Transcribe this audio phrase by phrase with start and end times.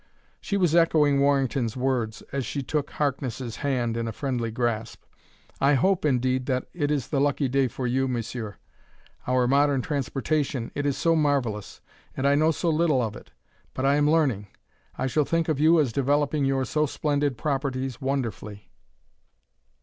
[0.39, 5.03] She was echoing Warrington's words as she took Harkness' hand in a friendly grasp.
[5.59, 8.57] "I hope, indeed, that it is the lucky day for you, Monsieur.
[9.27, 11.81] Our modern transportation it is so marvelous,
[12.17, 13.29] and I know so little of it.
[13.75, 14.47] But I am learning.
[14.97, 18.71] I shall think of you as developing your so splendid properties wonderfully."